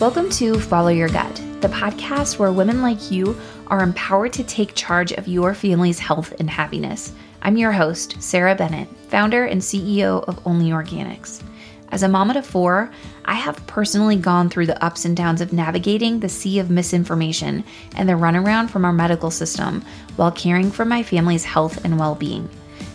Welcome 0.00 0.30
to 0.30 0.58
Follow 0.58 0.88
Your 0.88 1.10
Gut, 1.10 1.36
the 1.60 1.68
podcast 1.68 2.38
where 2.38 2.50
women 2.52 2.80
like 2.80 3.10
you 3.10 3.38
are 3.66 3.82
empowered 3.82 4.32
to 4.32 4.42
take 4.42 4.74
charge 4.74 5.12
of 5.12 5.28
your 5.28 5.52
family's 5.52 5.98
health 5.98 6.32
and 6.40 6.48
happiness. 6.48 7.12
I'm 7.42 7.58
your 7.58 7.70
host, 7.70 8.16
Sarah 8.18 8.54
Bennett, 8.54 8.88
founder 9.08 9.44
and 9.44 9.60
CEO 9.60 10.24
of 10.26 10.42
ōNLē 10.44 10.70
Organics. 10.70 11.42
As 11.90 12.02
a 12.02 12.08
mama 12.08 12.32
to 12.32 12.40
four, 12.40 12.90
I 13.26 13.34
have 13.34 13.66
personally 13.66 14.16
gone 14.16 14.48
through 14.48 14.68
the 14.68 14.82
ups 14.82 15.04
and 15.04 15.14
downs 15.14 15.42
of 15.42 15.52
navigating 15.52 16.20
the 16.20 16.30
sea 16.30 16.60
of 16.60 16.70
misinformation 16.70 17.62
and 17.94 18.08
the 18.08 18.14
runaround 18.14 18.70
from 18.70 18.86
our 18.86 18.94
medical 18.94 19.30
system 19.30 19.84
while 20.16 20.32
caring 20.32 20.70
for 20.70 20.86
my 20.86 21.02
family's 21.02 21.44
health 21.44 21.84
and 21.84 21.98
well 21.98 22.14
being. 22.14 22.48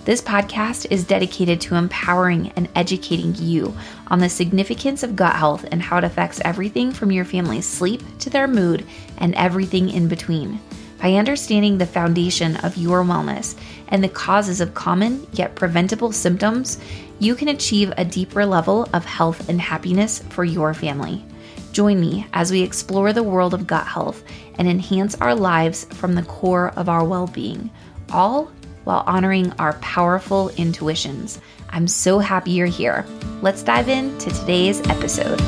This 0.05 0.21
podcast 0.21 0.85
is 0.91 1.03
dedicated 1.03 1.59
to 1.61 1.73
empowering 1.73 2.53
and 2.55 2.69
educating 2.75 3.33
you 3.33 3.75
on 4.05 4.19
the 4.19 4.29
significance 4.29 5.01
of 5.01 5.15
gut 5.15 5.35
health 5.35 5.65
and 5.71 5.81
how 5.81 5.97
it 5.97 6.03
affects 6.03 6.39
everything 6.45 6.91
from 6.91 7.11
your 7.11 7.25
family's 7.25 7.67
sleep 7.67 8.03
to 8.19 8.29
their 8.29 8.47
mood 8.47 8.85
and 9.17 9.33
everything 9.33 9.89
in 9.89 10.07
between. 10.07 10.61
By 11.01 11.15
understanding 11.15 11.79
the 11.79 11.87
foundation 11.87 12.57
of 12.57 12.77
your 12.77 13.03
wellness 13.03 13.57
and 13.87 14.03
the 14.03 14.07
causes 14.07 14.61
of 14.61 14.75
common 14.75 15.25
yet 15.33 15.55
preventable 15.55 16.11
symptoms, 16.11 16.77
you 17.17 17.33
can 17.33 17.47
achieve 17.47 17.91
a 17.97 18.05
deeper 18.05 18.45
level 18.45 18.87
of 18.93 19.05
health 19.05 19.49
and 19.49 19.59
happiness 19.59 20.19
for 20.29 20.43
your 20.43 20.75
family. 20.75 21.25
Join 21.71 21.99
me 21.99 22.27
as 22.31 22.51
we 22.51 22.61
explore 22.61 23.11
the 23.11 23.23
world 23.23 23.55
of 23.55 23.65
gut 23.65 23.87
health 23.87 24.23
and 24.59 24.67
enhance 24.67 25.15
our 25.15 25.33
lives 25.33 25.85
from 25.85 26.13
the 26.13 26.21
core 26.21 26.69
of 26.75 26.89
our 26.89 27.03
well 27.03 27.25
being, 27.25 27.71
all 28.11 28.51
while 28.85 29.03
honoring 29.05 29.51
our 29.59 29.73
powerful 29.73 30.49
intuitions. 30.49 31.41
I'm 31.69 31.87
so 31.87 32.19
happy 32.19 32.51
you're 32.51 32.67
here. 32.67 33.05
Let's 33.41 33.63
dive 33.63 33.89
into 33.89 34.29
today's 34.31 34.79
episode. 34.87 35.41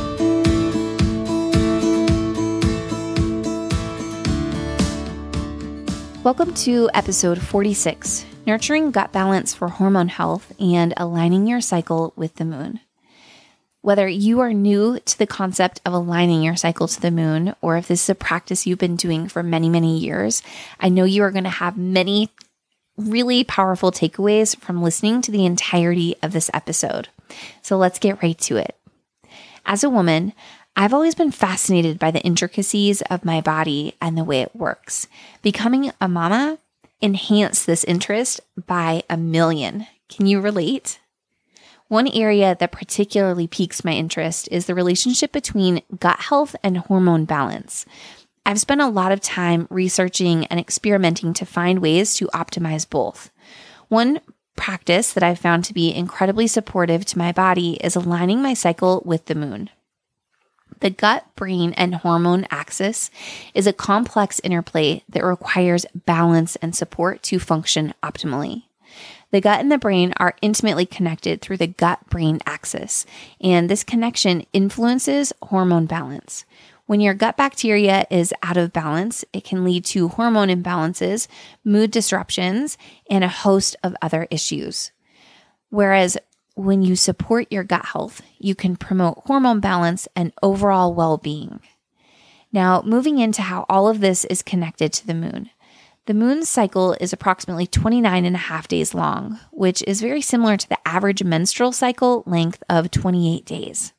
Welcome 6.24 6.54
to 6.56 6.90
episode 6.94 7.42
46 7.42 8.26
Nurturing 8.46 8.92
Gut 8.92 9.14
Balance 9.14 9.54
for 9.54 9.70
Hormone 9.70 10.10
Health 10.10 10.52
and 10.60 10.94
Aligning 10.98 11.48
Your 11.48 11.62
Cycle 11.62 12.12
with 12.18 12.36
the 12.36 12.44
Moon. 12.44 12.82
Whether 13.82 14.10
you 14.10 14.42
are 14.42 14.52
new 14.52 15.00
to 15.00 15.18
the 15.18 15.28
concept 15.28 15.80
of 15.86 15.94
aligning 15.94 16.44
your 16.44 16.58
cycle 16.58 16.90
to 16.90 17.00
the 17.00 17.12
moon, 17.12 17.56
or 17.62 17.78
if 17.78 17.88
this 17.88 18.04
is 18.04 18.10
a 18.10 18.16
practice 18.16 18.68
you've 18.68 18.80
been 18.80 18.98
doing 18.98 19.30
for 19.30 19.42
many, 19.42 19.70
many 19.70 19.98
years, 19.98 20.42
I 20.80 20.90
know 20.90 21.06
you 21.06 21.24
are 21.24 21.32
going 21.32 21.46
to 21.46 21.50
have 21.50 21.78
many 21.78 22.30
really 22.98 23.44
powerful 23.44 23.92
takeaways 23.92 24.58
from 24.58 24.82
listening 24.82 25.22
to 25.22 25.32
the 25.32 25.46
entirety 25.46 26.16
of 26.22 26.34
this 26.34 26.50
episode. 26.54 27.10
So 27.62 27.78
let's 27.78 28.00
get 28.00 28.22
right 28.22 28.38
to 28.40 28.58
it. 28.58 28.76
As 29.66 29.84
a 29.84 29.90
woman, 29.90 30.34
I've 30.76 30.94
always 30.94 31.16
been 31.16 31.32
fascinated 31.32 32.00
by 32.00 32.12
the 32.12 32.22
intricacies 32.22 33.02
of 33.04 33.26
my 33.26 33.42
body 33.42 33.96
and 34.02 34.18
the 34.18 34.24
way 34.24 34.42
it 34.42 34.56
works. 34.56 35.08
Becoming 35.42 35.92
a 36.00 36.08
mama 36.08 36.60
enhanced 37.02 37.66
this 37.66 37.84
interest 37.84 38.42
by 38.66 39.04
a 39.10 39.18
million. 39.18 39.88
Can 40.10 40.26
you 40.26 40.40
relate? 40.40 41.00
One 41.88 42.08
area 42.08 42.56
that 42.60 42.72
particularly 42.72 43.48
piques 43.48 43.86
my 43.86 43.94
interest 43.94 44.50
is 44.52 44.66
the 44.66 44.76
relationship 44.76 45.32
between 45.32 45.82
gut 46.00 46.20
health 46.20 46.56
and 46.64 46.78
hormone 46.78 47.26
balance. 47.26 47.86
I've 48.48 48.62
spent 48.62 48.80
a 48.80 48.88
lot 48.88 49.12
of 49.12 49.20
time 49.20 49.68
researching 49.70 50.46
and 50.46 50.58
experimenting 50.58 51.34
to 51.34 51.46
find 51.46 51.80
ways 51.80 52.16
to 52.16 52.28
optimize 52.28 52.90
both. 52.90 53.30
One 53.90 54.22
practice 54.56 55.12
that 55.12 55.22
I've 55.22 55.38
found 55.38 55.66
to 55.66 55.74
be 55.74 55.94
incredibly 55.94 56.48
supportive 56.48 57.04
to 57.08 57.18
my 57.18 57.34
body 57.34 57.74
is 57.84 57.98
aligning 57.98 58.42
my 58.42 58.54
cycle 58.54 59.04
with 59.04 59.26
the 59.26 59.36
moon. 59.36 59.70
The 60.80 60.90
gut, 60.90 61.26
brain, 61.36 61.74
and 61.74 61.96
hormone 61.96 62.48
axis 62.50 63.12
is 63.54 63.68
a 63.68 63.74
complex 63.74 64.40
interplay 64.46 65.04
that 65.10 65.26
requires 65.26 65.86
balance 65.94 66.56
and 66.58 66.74
support 66.74 67.24
to 67.24 67.40
function 67.40 67.94
optimally. 68.02 68.64
The 69.32 69.42
gut 69.42 69.60
and 69.60 69.70
the 69.70 69.78
brain 69.78 70.14
are 70.16 70.38
intimately 70.42 70.86
connected 70.86 71.42
through 71.42 71.58
the 71.58 71.68
gut 71.68 72.00
brain 72.10 72.40
axis, 72.46 73.06
and 73.42 73.70
this 73.70 73.84
connection 73.84 74.46
influences 74.54 75.34
hormone 75.44 75.86
balance. 75.86 76.46
When 76.88 77.02
your 77.02 77.14
gut 77.14 77.36
bacteria 77.36 78.08
is 78.10 78.34
out 78.42 78.56
of 78.56 78.72
balance, 78.72 79.26
it 79.34 79.44
can 79.44 79.66
lead 79.66 79.84
to 79.86 80.08
hormone 80.08 80.48
imbalances, 80.48 81.28
mood 81.66 81.92
disruptions, 81.92 82.78
and 83.10 83.26
a 83.26 83.30
host 83.30 83.76
of 83.84 83.94
other 84.02 84.26
issues. 84.32 84.92
Whereas 85.70 86.18
when 86.56 86.82
you 86.82 86.96
support 86.96 87.52
your 87.52 87.66
gut 87.66 87.88
health, 87.88 88.22
you 88.40 88.56
can 88.56 88.78
promote 88.78 89.22
hormone 89.26 89.60
balance 89.60 90.08
and 90.16 90.32
overall 90.42 90.94
well 90.94 91.18
being. 91.18 91.60
Now, 92.54 92.82
moving 92.86 93.20
into 93.20 93.42
how 93.42 93.66
all 93.68 93.90
of 93.90 94.00
this 94.00 94.24
is 94.24 94.42
connected 94.42 94.94
to 94.94 95.06
the 95.06 95.14
moon. 95.14 95.50
The 96.06 96.14
moon's 96.14 96.48
cycle 96.48 96.94
is 97.02 97.12
approximately 97.12 97.68
29 97.68 98.24
and 98.24 98.36
a 98.36 98.40
half 98.40 98.70
days 98.70 98.94
long, 98.94 99.42
which 99.52 99.84
is 99.86 100.00
very 100.00 100.22
similar 100.22 100.56
to 100.56 100.70
the 100.70 100.80
average 100.88 101.22
menstrual 101.22 101.74
cycle 101.74 102.24
length 102.26 102.64
of 102.70 102.92
28 102.92 103.46
days. 103.46 103.92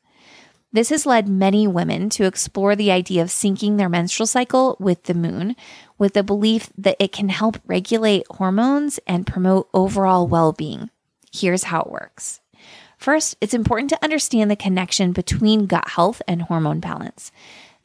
This 0.71 0.89
has 0.89 1.07
led 1.07 1.27
many 1.27 1.65
women 1.65 2.09
to 2.11 2.25
explore 2.25 2.75
the 2.75 2.91
idea 2.91 3.23
of 3.23 3.29
syncing 3.29 3.77
their 3.77 3.89
menstrual 3.89 4.27
cycle 4.27 4.77
with 4.79 5.03
the 5.03 5.15
moon, 5.15 5.55
with 5.97 6.13
the 6.13 6.23
belief 6.23 6.69
that 6.77 6.97
it 6.99 7.11
can 7.11 7.29
help 7.29 7.57
regulate 7.65 8.27
hormones 8.29 8.99
and 9.07 9.25
promote 9.25 9.67
overall 9.73 10.27
well 10.27 10.53
being. 10.53 10.91
Here's 11.33 11.63
how 11.63 11.81
it 11.81 11.91
works. 11.91 12.39
First, 12.97 13.35
it's 13.41 13.53
important 13.53 13.89
to 13.91 14.03
understand 14.03 14.51
the 14.51 14.55
connection 14.55 15.11
between 15.11 15.65
gut 15.65 15.87
health 15.89 16.21
and 16.27 16.43
hormone 16.43 16.81
balance. 16.81 17.31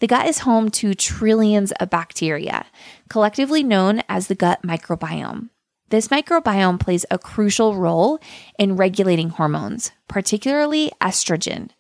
The 0.01 0.07
gut 0.07 0.27
is 0.27 0.41
home 0.41 0.71
to 0.73 0.93
trillions 0.93 1.73
of 1.73 1.89
bacteria, 1.89 2.67
collectively 3.09 3.63
known 3.63 4.03
as 4.09 4.27
the 4.27 4.35
gut 4.35 4.61
microbiome. 4.63 5.49
This 5.91 6.09
microbiome 6.09 6.81
plays 6.81 7.07
a 7.11 7.19
crucial 7.19 7.77
role 7.77 8.19
in 8.59 8.77
regulating 8.77 9.29
hormones, 9.29 9.93
particularly 10.09 10.91
estrogen. 11.01 11.71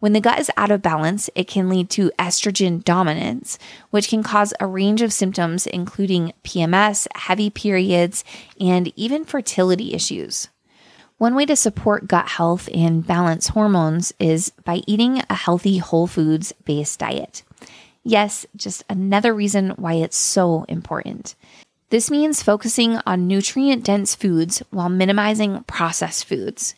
When 0.00 0.12
the 0.12 0.20
gut 0.20 0.38
is 0.38 0.50
out 0.56 0.70
of 0.70 0.80
balance, 0.80 1.28
it 1.34 1.48
can 1.48 1.68
lead 1.68 1.90
to 1.90 2.12
estrogen 2.20 2.84
dominance, 2.84 3.58
which 3.90 4.08
can 4.08 4.22
cause 4.22 4.54
a 4.60 4.66
range 4.66 5.02
of 5.02 5.12
symptoms, 5.12 5.66
including 5.66 6.32
PMS, 6.44 7.08
heavy 7.16 7.50
periods, 7.50 8.24
and 8.60 8.92
even 8.94 9.24
fertility 9.24 9.94
issues. 9.94 10.48
One 11.16 11.34
way 11.34 11.46
to 11.46 11.56
support 11.56 12.06
gut 12.06 12.28
health 12.28 12.68
and 12.72 13.04
balance 13.04 13.48
hormones 13.48 14.12
is 14.20 14.52
by 14.64 14.82
eating 14.86 15.20
a 15.28 15.34
healthy 15.34 15.78
whole 15.78 16.06
foods 16.06 16.52
based 16.64 17.00
diet. 17.00 17.42
Yes, 18.04 18.46
just 18.54 18.84
another 18.88 19.34
reason 19.34 19.70
why 19.70 19.94
it's 19.94 20.16
so 20.16 20.64
important. 20.68 21.34
This 21.90 22.08
means 22.08 22.42
focusing 22.42 23.00
on 23.04 23.26
nutrient 23.26 23.82
dense 23.82 24.14
foods 24.14 24.62
while 24.70 24.88
minimizing 24.88 25.64
processed 25.64 26.26
foods. 26.26 26.76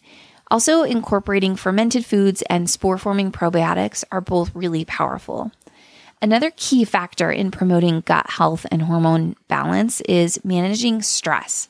Also, 0.51 0.83
incorporating 0.83 1.55
fermented 1.55 2.05
foods 2.05 2.43
and 2.51 2.69
spore 2.69 2.99
forming 2.99 3.31
probiotics 3.31 4.03
are 4.11 4.21
both 4.21 4.55
really 4.55 4.85
powerful. 4.85 5.53
Another 6.21 6.51
key 6.57 6.85
factor 6.85 7.31
in 7.31 7.51
promoting 7.51 8.01
gut 8.01 8.29
health 8.29 8.67
and 8.71 8.83
hormone 8.83 9.37
balance 9.49 10.01
is 10.03 10.45
managing 10.45 11.03
stress. 11.03 11.69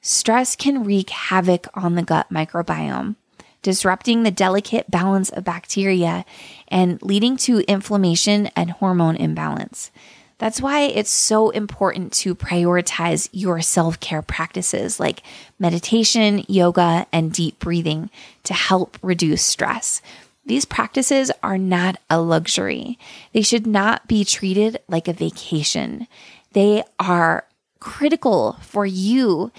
Stress 0.00 0.54
can 0.54 0.84
wreak 0.84 1.10
havoc 1.10 1.66
on 1.74 1.94
the 1.94 2.02
gut 2.02 2.28
microbiome, 2.30 3.16
disrupting 3.62 4.22
the 4.22 4.30
delicate 4.30 4.88
balance 4.90 5.30
of 5.30 5.42
bacteria 5.42 6.24
and 6.68 7.02
leading 7.02 7.36
to 7.38 7.60
inflammation 7.60 8.46
and 8.54 8.70
hormone 8.72 9.16
imbalance. 9.16 9.90
That's 10.38 10.60
why 10.60 10.82
it's 10.82 11.10
so 11.10 11.50
important 11.50 12.12
to 12.14 12.34
prioritize 12.34 13.28
your 13.32 13.60
self 13.60 13.98
care 14.00 14.22
practices 14.22 15.00
like 15.00 15.22
meditation, 15.58 16.44
yoga, 16.48 17.06
and 17.12 17.32
deep 17.32 17.58
breathing 17.58 18.10
to 18.44 18.54
help 18.54 18.98
reduce 19.02 19.42
stress. 19.42 20.00
These 20.46 20.64
practices 20.64 21.30
are 21.42 21.58
not 21.58 21.96
a 22.08 22.20
luxury. 22.20 22.98
They 23.32 23.42
should 23.42 23.66
not 23.66 24.08
be 24.08 24.24
treated 24.24 24.80
like 24.88 25.08
a 25.08 25.12
vacation. 25.12 26.06
They 26.52 26.84
are 26.98 27.44
critical 27.80 28.56
for 28.62 28.86
you 28.86 29.52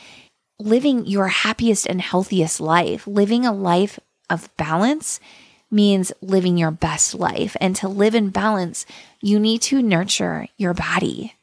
living 0.59 1.05
your 1.05 1.27
happiest 1.27 1.85
and 1.85 2.01
healthiest 2.01 2.59
life, 2.59 3.05
living 3.05 3.45
a 3.45 3.53
life 3.53 3.99
of 4.29 4.55
balance 4.57 5.19
means 5.71 6.11
living 6.21 6.57
your 6.57 6.71
best 6.71 7.15
life. 7.15 7.55
And 7.59 7.75
to 7.77 7.87
live 7.87 8.15
in 8.15 8.29
balance, 8.29 8.85
you 9.21 9.39
need 9.39 9.61
to 9.63 9.81
nurture 9.81 10.47
your 10.57 10.73
body. 10.73 11.35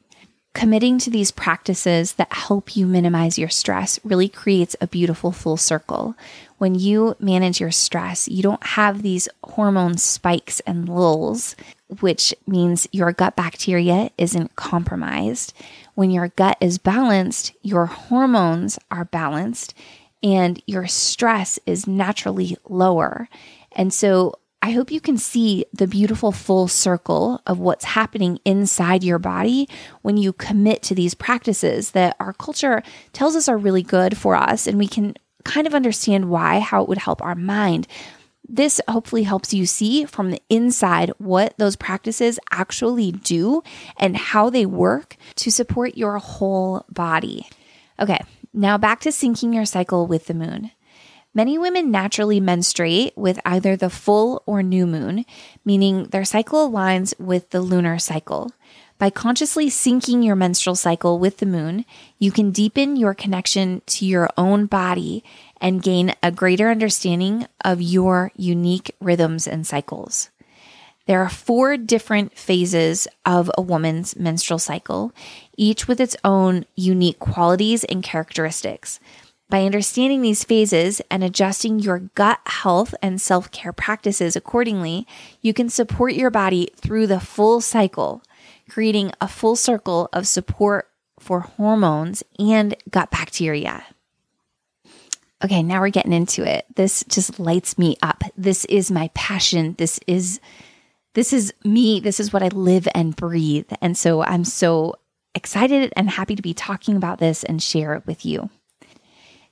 Committing 0.57 0.99
to 1.01 1.11
these 1.11 1.31
practices 1.31 2.15
that 2.15 2.33
help 2.33 2.75
you 2.75 2.87
minimize 2.87 3.39
your 3.39 3.51
stress 3.51 4.01
really 4.03 4.27
creates 4.27 4.75
a 4.81 4.87
beautiful 4.87 5.31
full 5.31 5.59
circle. 5.59 6.15
When 6.57 6.75
you 6.75 7.15
manage 7.21 7.61
your 7.61 7.71
stress, 7.71 8.27
you 8.27 8.43
don't 8.43 8.65
have 8.69 9.03
these 9.03 9.29
hormone 9.45 9.99
spikes 9.99 10.61
and 10.61 10.89
lulls, 10.89 11.57
which 12.01 12.35
means 12.47 12.89
your 12.91 13.13
gut 13.13 13.37
bacteria 13.37 14.11
isn't 14.17 14.57
compromised. 14.57 15.53
When 15.95 16.11
your 16.11 16.29
gut 16.29 16.57
is 16.59 16.79
balanced, 16.79 17.53
your 17.61 17.85
hormones 17.85 18.79
are 18.91 19.05
balanced 19.05 19.75
and 20.23 20.63
your 20.67 20.87
stress 20.87 21.59
is 21.67 21.87
naturally 21.87 22.57
lower. 22.67 23.29
And 23.77 23.95
so 23.95 24.33
I 24.63 24.73
hope 24.73 24.91
you 24.91 25.01
can 25.01 25.17
see 25.17 25.65
the 25.73 25.87
beautiful 25.87 26.33
full 26.33 26.67
circle 26.67 27.41
of 27.47 27.61
what's 27.61 27.85
happening 27.85 28.41
inside 28.45 29.05
your 29.05 29.21
body 29.21 29.69
when 30.03 30.17
you 30.17 30.33
commit 30.33 30.83
to 30.85 30.95
these 30.95 31.15
practices 31.15 31.93
that 31.93 32.17
our 32.19 32.33
culture 32.33 32.83
tells 33.13 33.37
us 33.37 33.49
are 33.49 33.59
really 33.59 33.85
good 33.85 34.17
for 34.17 34.35
us. 34.35 34.67
And 34.67 34.77
we 34.77 34.89
can 34.89 35.15
kind 35.45 35.69
of 35.69 35.75
understand 35.75 36.31
why, 36.31 36.59
how 36.59 36.83
it 36.83 36.89
would 36.89 36.99
help 36.99 37.23
our 37.23 37.37
mind. 37.37 37.87
This 38.49 38.81
hopefully 38.89 39.25
helps 39.25 39.55
you 39.55 39.67
see 39.67 40.05
from 40.05 40.31
the 40.31 40.43
inside 40.49 41.13
what 41.19 41.55
those 41.59 41.77
practices 41.77 42.41
actually 42.51 43.13
do 43.13 43.63
and 43.99 44.17
how 44.17 44.51
they 44.51 44.67
work 44.67 45.17
to 45.37 45.53
support 45.53 45.97
your 45.97 46.19
whole 46.19 46.85
body. 46.91 47.47
Okay, 48.01 48.21
now 48.53 48.79
back 48.79 49.01
to 49.01 49.11
syncing 49.11 49.55
your 49.55 49.65
cycle 49.65 50.07
with 50.07 50.27
the 50.27 50.35
moon. 50.35 50.71
Many 51.37 51.59
women 51.59 51.91
naturally 51.91 52.41
menstruate 52.41 53.13
with 53.15 53.39
either 53.45 53.77
the 53.77 53.91
full 53.91 54.43
or 54.47 54.63
new 54.63 54.87
moon, 54.87 55.27
meaning 55.67 56.05
their 56.05 56.25
cycle 56.25 56.67
aligns 56.67 57.13
with 57.21 57.51
the 57.51 57.61
lunar 57.61 57.99
cycle. 57.99 58.53
By 58.97 59.11
consciously 59.11 59.67
syncing 59.67 60.25
your 60.25 60.35
menstrual 60.35 60.77
cycle 60.77 61.19
with 61.19 61.37
the 61.37 61.45
moon, 61.45 61.85
you 62.19 62.33
can 62.33 62.53
deepen 62.53 62.97
your 62.97 63.13
connection 63.13 63.83
to 63.85 64.07
your 64.07 64.31
own 64.39 64.65
body 64.65 65.23
and 65.61 65.83
gain 65.83 66.15
a 66.23 66.33
greater 66.33 66.71
understanding 66.71 67.47
of 67.63 67.83
your 67.83 68.33
unique 68.35 68.97
rhythms 68.99 69.47
and 69.47 69.67
cycles. 69.67 70.31
There 71.05 71.21
are 71.21 71.29
four 71.29 71.77
different 71.77 72.37
phases 72.39 73.07
of 73.27 73.51
a 73.59 73.63
woman's 73.63 74.17
menstrual 74.17 74.59
cycle, 74.59 75.13
each 75.55 75.87
with 75.87 76.01
its 76.01 76.17
own 76.25 76.65
unique 76.77 77.19
qualities 77.19 77.85
and 77.85 78.03
characteristics. 78.03 79.01
By 79.49 79.65
understanding 79.65 80.23
these 80.23 80.43
phases 80.43 81.01
and 81.09 81.23
adjusting 81.23 81.79
your 81.79 82.01
gut 82.15 82.41
health 82.47 82.95
and 83.01 83.21
self 83.21 83.51
care 83.53 83.73
practices 83.73 84.35
accordingly, 84.35 85.07
you 85.41 85.55
can 85.55 85.69
support 85.69 86.15
your 86.15 86.31
body 86.31 86.71
through 86.77 87.07
the 87.07 87.21
full 87.21 87.61
cycle, 87.61 88.23
creating 88.69 89.13
a 89.21 89.29
full 89.29 89.55
circle 89.55 90.09
of 90.13 90.27
support 90.27 90.89
for 91.21 91.41
hormones 91.41 92.25
and 92.39 92.77
gut 92.91 93.11
bacteria. 93.11 93.85
Okay, 95.45 95.63
now 95.63 95.81
we're 95.81 95.91
getting 95.91 96.13
into 96.13 96.43
it. 96.43 96.67
This 96.75 97.05
just 97.05 97.39
lights 97.39 97.79
me 97.79 97.97
up. 98.03 98.25
This 98.37 98.65
is 98.65 98.91
my 98.91 99.11
passion. 99.15 99.77
This 99.79 100.01
is 100.07 100.41
this 101.15 101.33
is 101.33 101.55
me. 101.65 102.01
This 102.01 102.19
is 102.19 102.33
what 102.33 102.43
I 102.43 102.49
live 102.49 102.89
and 102.95 103.15
breathe. 103.15 103.71
And 103.81 103.97
so 103.97 104.23
I'm 104.23 104.45
so 104.45 104.97
excited 105.35 105.93
and 105.97 106.11
happy 106.11 106.35
to 106.35 106.43
be 106.43 106.53
talking 106.53 106.97
about 106.97 107.19
this 107.19 107.45
and 107.45 107.63
share 107.63 107.95
it 107.95 108.07
with 108.07 108.27
you. 108.27 108.51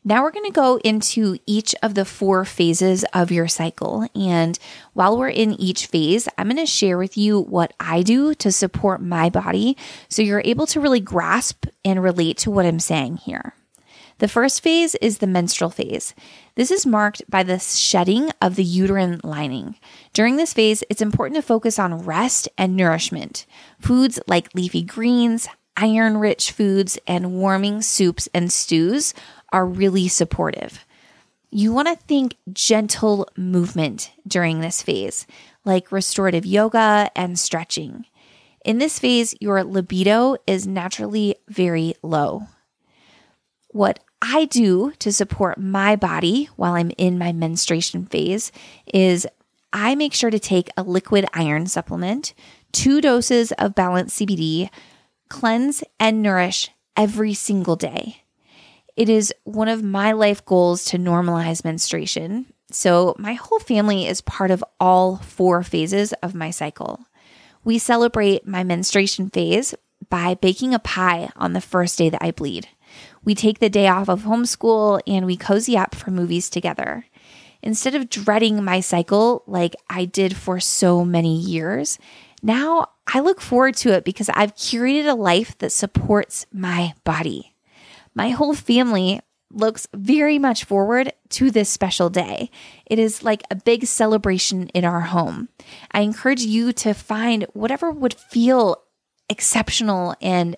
Now 0.06 0.22
we're 0.22 0.32
going 0.32 0.44
to 0.44 0.52
go 0.52 0.78
into 0.84 1.38
each 1.46 1.74
of 1.82 1.94
the 1.94 2.04
four 2.04 2.44
phases 2.44 3.06
of 3.14 3.32
your 3.32 3.48
cycle. 3.48 4.06
And 4.14 4.58
while 4.92 5.16
we're 5.16 5.30
in 5.30 5.58
each 5.58 5.86
phase, 5.86 6.28
I'm 6.36 6.48
going 6.48 6.58
to 6.58 6.66
share 6.66 6.98
with 6.98 7.16
you 7.16 7.40
what 7.40 7.72
I 7.80 8.02
do 8.02 8.34
to 8.34 8.52
support 8.52 9.00
my 9.00 9.30
body 9.30 9.78
so 10.10 10.20
you're 10.20 10.42
able 10.44 10.66
to 10.66 10.80
really 10.80 11.00
grasp 11.00 11.64
and 11.86 12.02
relate 12.02 12.36
to 12.38 12.50
what 12.50 12.66
I'm 12.66 12.80
saying 12.80 13.16
here. 13.16 13.54
The 14.18 14.28
first 14.28 14.62
phase 14.62 14.94
is 14.96 15.18
the 15.18 15.26
menstrual 15.26 15.70
phase. 15.70 16.14
This 16.54 16.70
is 16.70 16.84
marked 16.84 17.22
by 17.28 17.42
the 17.42 17.58
shedding 17.58 18.30
of 18.42 18.56
the 18.56 18.62
uterine 18.62 19.22
lining. 19.24 19.76
During 20.12 20.36
this 20.36 20.52
phase, 20.52 20.84
it's 20.90 21.02
important 21.02 21.36
to 21.36 21.42
focus 21.42 21.78
on 21.78 22.04
rest 22.04 22.46
and 22.58 22.76
nourishment. 22.76 23.46
Foods 23.80 24.20
like 24.28 24.54
leafy 24.54 24.82
greens, 24.82 25.48
iron 25.76 26.18
rich 26.18 26.52
foods, 26.52 26.98
and 27.06 27.32
warming 27.32 27.82
soups 27.82 28.28
and 28.32 28.52
stews 28.52 29.14
are 29.54 29.64
really 29.64 30.08
supportive. 30.08 30.84
You 31.52 31.72
want 31.72 31.86
to 31.86 31.94
think 31.94 32.36
gentle 32.52 33.28
movement 33.36 34.10
during 34.26 34.58
this 34.58 34.82
phase, 34.82 35.28
like 35.64 35.92
restorative 35.92 36.44
yoga 36.44 37.08
and 37.14 37.38
stretching. 37.38 38.04
In 38.64 38.78
this 38.78 38.98
phase, 38.98 39.32
your 39.40 39.62
libido 39.62 40.36
is 40.48 40.66
naturally 40.66 41.36
very 41.48 41.94
low. 42.02 42.48
What 43.68 44.00
I 44.20 44.46
do 44.46 44.92
to 44.98 45.12
support 45.12 45.56
my 45.56 45.94
body 45.94 46.48
while 46.56 46.74
I'm 46.74 46.90
in 46.98 47.16
my 47.16 47.32
menstruation 47.32 48.06
phase 48.06 48.50
is 48.92 49.24
I 49.72 49.94
make 49.94 50.14
sure 50.14 50.30
to 50.30 50.40
take 50.40 50.68
a 50.76 50.82
liquid 50.82 51.26
iron 51.32 51.66
supplement, 51.66 52.34
two 52.72 53.00
doses 53.00 53.52
of 53.52 53.76
balanced 53.76 54.18
CBD, 54.18 54.68
cleanse 55.28 55.84
and 56.00 56.22
nourish 56.22 56.70
every 56.96 57.34
single 57.34 57.76
day. 57.76 58.23
It 58.96 59.08
is 59.08 59.34
one 59.42 59.68
of 59.68 59.82
my 59.82 60.12
life 60.12 60.44
goals 60.44 60.84
to 60.86 60.98
normalize 60.98 61.64
menstruation. 61.64 62.46
So, 62.70 63.14
my 63.18 63.34
whole 63.34 63.58
family 63.58 64.06
is 64.06 64.20
part 64.20 64.50
of 64.50 64.64
all 64.78 65.16
four 65.16 65.62
phases 65.62 66.12
of 66.14 66.34
my 66.34 66.50
cycle. 66.50 67.00
We 67.64 67.78
celebrate 67.78 68.46
my 68.46 68.62
menstruation 68.62 69.30
phase 69.30 69.74
by 70.10 70.34
baking 70.34 70.74
a 70.74 70.78
pie 70.78 71.30
on 71.34 71.54
the 71.54 71.60
first 71.60 71.98
day 71.98 72.08
that 72.08 72.22
I 72.22 72.30
bleed. 72.30 72.68
We 73.24 73.34
take 73.34 73.58
the 73.58 73.70
day 73.70 73.88
off 73.88 74.08
of 74.08 74.22
homeschool 74.22 75.00
and 75.06 75.26
we 75.26 75.36
cozy 75.36 75.76
up 75.76 75.94
for 75.94 76.10
movies 76.10 76.48
together. 76.48 77.06
Instead 77.62 77.94
of 77.94 78.10
dreading 78.10 78.62
my 78.62 78.80
cycle 78.80 79.42
like 79.46 79.74
I 79.88 80.04
did 80.04 80.36
for 80.36 80.60
so 80.60 81.04
many 81.04 81.36
years, 81.36 81.98
now 82.42 82.90
I 83.06 83.20
look 83.20 83.40
forward 83.40 83.74
to 83.76 83.92
it 83.92 84.04
because 84.04 84.28
I've 84.28 84.54
curated 84.54 85.08
a 85.08 85.14
life 85.14 85.56
that 85.58 85.72
supports 85.72 86.46
my 86.52 86.92
body. 87.04 87.53
My 88.14 88.30
whole 88.30 88.54
family 88.54 89.20
looks 89.50 89.86
very 89.94 90.38
much 90.38 90.64
forward 90.64 91.12
to 91.30 91.50
this 91.50 91.68
special 91.68 92.10
day. 92.10 92.50
It 92.86 92.98
is 92.98 93.22
like 93.22 93.42
a 93.50 93.56
big 93.56 93.86
celebration 93.86 94.68
in 94.68 94.84
our 94.84 95.02
home. 95.02 95.48
I 95.92 96.00
encourage 96.00 96.42
you 96.42 96.72
to 96.74 96.92
find 96.92 97.44
whatever 97.52 97.90
would 97.90 98.14
feel 98.14 98.82
exceptional 99.28 100.14
and 100.20 100.56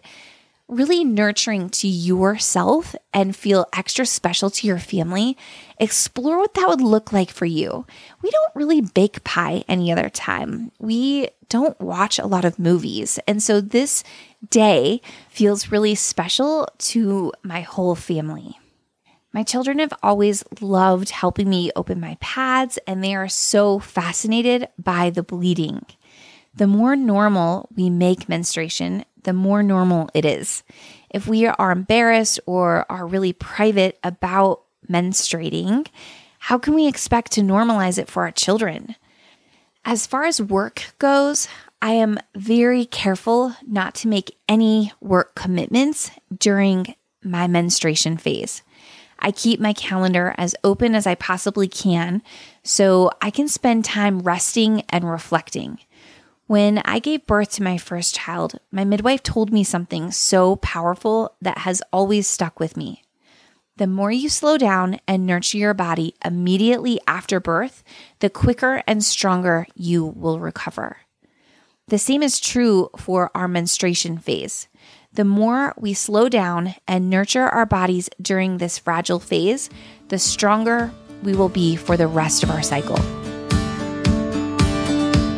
really 0.69 1.05
nurturing 1.05 1.69
to 1.71 1.87
yourself 1.87 2.97
and 3.13 3.37
feel 3.37 3.67
extra 3.73 4.05
special 4.05 4.51
to 4.51 4.67
your 4.67 4.81
family, 4.81 5.37
explore 5.79 6.39
what 6.39 6.55
that 6.55 6.69
would 6.69 6.81
look 6.81 7.13
like 7.13 7.31
for 7.31 7.47
you. 7.47 7.87
We 8.23 8.31
don't 8.31 8.57
really 8.57 8.81
bake 8.81 9.23
pie 9.23 9.63
any 9.69 9.93
other 9.93 10.09
time. 10.09 10.73
We 10.81 11.29
don't 11.49 11.81
watch 11.81 12.19
a 12.19 12.27
lot 12.27 12.45
of 12.45 12.59
movies. 12.59 13.21
And 13.29 13.41
so 13.41 13.61
this 13.61 14.03
day 14.51 15.01
feels 15.29 15.71
really 15.71 15.95
special 15.95 16.69
to 16.79 17.33
my 17.43 17.61
whole 17.61 17.95
family. 17.95 18.59
My 19.33 19.43
children 19.43 19.81
have 19.81 19.93
always 20.03 20.45
loved 20.61 21.11
helping 21.11 21.51
me 21.51 21.71
open 21.77 22.01
my 22.01 22.17
pads, 22.21 22.79
and 22.87 23.05
they 23.05 23.15
are 23.15 23.29
so 23.29 23.79
fascinated 23.79 24.69
by 24.79 25.11
the 25.11 25.23
bleeding. 25.23 25.85
The 26.55 26.67
more 26.67 26.97
normal 26.97 27.69
we 27.77 27.91
make 27.91 28.31
menstruation, 28.31 29.05
the 29.25 29.35
more 29.35 29.63
normal 29.63 30.09
it 30.15 30.25
is. 30.25 30.63
If 31.11 31.27
we 31.27 31.47
are 31.47 31.71
embarrassed 31.71 32.41
or 32.47 32.87
are 32.91 33.07
really 33.07 33.35
private 33.35 33.99
about 34.03 34.63
menstruating, 34.91 35.87
how 36.39 36.57
can 36.57 36.75
we 36.75 36.87
expect 36.87 37.33
to 37.33 37.43
normalize 37.43 37.99
it 37.99 38.09
for 38.09 38.23
our 38.23 38.31
children? 38.31 38.97
As 39.85 40.07
far 40.07 40.25
as 40.25 40.41
work 40.41 40.95
goes, 40.99 41.47
I 41.87 41.93
am 41.93 42.19
very 42.35 42.85
careful 42.85 43.55
not 43.65 43.95
to 43.97 44.09
make 44.09 44.37
any 44.49 44.93
work 45.01 45.37
commitments 45.37 46.11
during 46.37 46.97
my 47.23 47.47
menstruation 47.47 48.17
phase. 48.17 48.63
I 49.21 49.31
keep 49.31 49.61
my 49.61 49.73
calendar 49.73 50.35
as 50.37 50.57
open 50.65 50.97
as 50.97 51.07
I 51.07 51.15
possibly 51.15 51.69
can 51.69 52.25
so 52.65 53.13
I 53.23 53.31
can 53.31 53.47
spend 53.47 53.85
time 53.85 54.19
resting 54.19 54.83
and 54.89 55.09
reflecting. 55.09 55.79
When 56.49 56.79
I 56.79 56.99
gave 56.99 57.25
birth 57.25 57.53
to 57.53 57.63
my 57.63 57.79
first 57.79 58.17
child, 58.17 58.59
my 58.73 58.85
midwife 58.85 59.23
told 59.23 59.53
me 59.53 59.63
something 59.63 60.11
so 60.11 60.57
powerful 60.57 61.37
that 61.41 61.59
has 61.59 61.85
always 61.93 62.27
stuck 62.27 62.59
with 62.59 62.77
me. 62.77 63.05
The 63.77 63.87
more 63.87 64.11
you 64.11 64.29
slow 64.29 64.59
down 64.59 64.99
and 65.07 65.25
nurture 65.25 65.59
your 65.59 65.75
body 65.75 66.17
immediately 66.25 66.99
after 67.07 67.39
birth, 67.39 67.85
the 68.19 68.29
quicker 68.29 68.83
and 68.89 69.05
stronger 69.05 69.69
you 69.77 70.05
will 70.05 70.41
recover. 70.41 70.97
The 71.89 71.99
same 71.99 72.25
is 72.25 72.41
true 72.41 72.91
for 72.97 73.31
our 73.33 73.47
menstruation 73.47 74.19
phase. 74.19 74.67
The 75.13 75.25
more 75.25 75.73
we 75.79 75.95
slow 75.95 76.29
down 76.29 76.75
and 76.89 77.09
nurture 77.09 77.45
our 77.45 77.65
bodies 77.65 78.11
during 78.21 78.59
this 78.59 78.77
fragile 78.77 79.21
phase, 79.21 79.71
the 80.09 80.19
stronger 80.19 80.91
we 81.23 81.37
will 81.37 81.49
be 81.49 81.77
for 81.77 81.97
the 81.97 82.09
rest 82.09 82.43
of 82.43 82.51
our 82.51 82.61
cycle. 82.61 82.97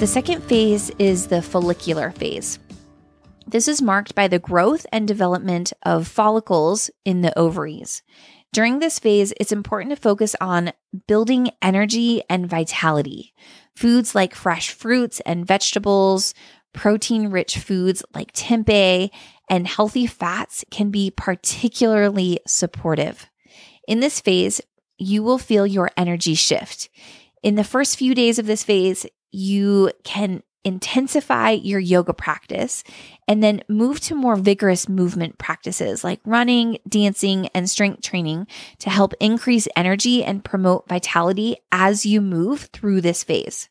The 0.00 0.06
second 0.06 0.42
phase 0.44 0.90
is 0.98 1.26
the 1.26 1.42
follicular 1.42 2.10
phase. 2.10 2.58
This 3.46 3.68
is 3.68 3.82
marked 3.82 4.14
by 4.14 4.28
the 4.28 4.38
growth 4.38 4.86
and 4.90 5.06
development 5.06 5.74
of 5.82 6.08
follicles 6.08 6.88
in 7.04 7.20
the 7.20 7.38
ovaries. 7.38 8.02
During 8.50 8.78
this 8.78 8.98
phase, 8.98 9.34
it's 9.38 9.52
important 9.52 9.90
to 9.90 10.00
focus 10.00 10.34
on 10.40 10.72
building 11.06 11.50
energy 11.60 12.22
and 12.30 12.48
vitality. 12.48 13.34
Foods 13.76 14.14
like 14.14 14.34
fresh 14.34 14.70
fruits 14.70 15.20
and 15.26 15.46
vegetables, 15.46 16.32
protein 16.72 17.28
rich 17.28 17.58
foods 17.58 18.02
like 18.14 18.32
tempeh, 18.32 19.10
and 19.50 19.66
healthy 19.66 20.06
fats 20.06 20.64
can 20.70 20.90
be 20.90 21.10
particularly 21.10 22.40
supportive. 22.46 23.28
In 23.86 24.00
this 24.00 24.18
phase, 24.18 24.62
you 24.96 25.22
will 25.22 25.36
feel 25.36 25.66
your 25.66 25.90
energy 25.94 26.32
shift. 26.32 26.88
In 27.42 27.56
the 27.56 27.64
first 27.64 27.98
few 27.98 28.14
days 28.14 28.38
of 28.38 28.46
this 28.46 28.64
phase, 28.64 29.06
you 29.32 29.92
can 30.04 30.42
intensify 30.64 31.50
your 31.50 31.80
yoga 31.80 32.12
practice 32.12 32.84
and 33.26 33.42
then 33.42 33.62
move 33.68 33.98
to 34.00 34.14
more 34.14 34.36
vigorous 34.36 34.88
movement 34.88 35.38
practices 35.38 36.04
like 36.04 36.20
running, 36.24 36.78
dancing, 36.88 37.48
and 37.54 37.68
strength 37.70 38.02
training 38.02 38.46
to 38.78 38.90
help 38.90 39.14
increase 39.20 39.66
energy 39.74 40.22
and 40.22 40.44
promote 40.44 40.86
vitality 40.88 41.56
as 41.72 42.04
you 42.04 42.20
move 42.20 42.68
through 42.72 43.00
this 43.00 43.24
phase. 43.24 43.70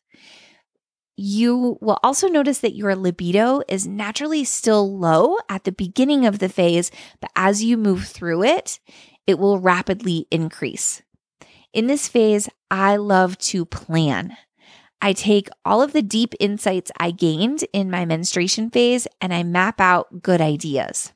You 1.16 1.78
will 1.80 1.98
also 2.02 2.28
notice 2.28 2.60
that 2.60 2.74
your 2.74 2.96
libido 2.96 3.60
is 3.68 3.86
naturally 3.86 4.42
still 4.42 4.98
low 4.98 5.36
at 5.48 5.64
the 5.64 5.72
beginning 5.72 6.24
of 6.24 6.38
the 6.38 6.48
phase, 6.48 6.90
but 7.20 7.30
as 7.36 7.62
you 7.62 7.76
move 7.76 8.06
through 8.06 8.42
it, 8.42 8.80
it 9.26 9.38
will 9.38 9.58
rapidly 9.58 10.26
increase. 10.30 11.02
In 11.72 11.86
this 11.86 12.08
phase, 12.08 12.48
I 12.70 12.96
love 12.96 13.38
to 13.38 13.64
plan. 13.64 14.36
I 15.02 15.12
take 15.12 15.48
all 15.64 15.82
of 15.82 15.92
the 15.92 16.02
deep 16.02 16.34
insights 16.38 16.90
I 16.98 17.10
gained 17.10 17.64
in 17.72 17.90
my 17.90 18.04
menstruation 18.04 18.70
phase 18.70 19.06
and 19.20 19.32
I 19.32 19.42
map 19.42 19.80
out 19.80 20.22
good 20.22 20.40
ideas. 20.40 21.12